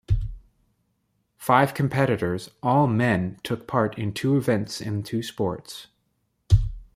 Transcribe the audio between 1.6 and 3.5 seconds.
competitors, all men,